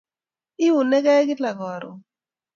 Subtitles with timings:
[0.65, 1.97] Iunigei kila karon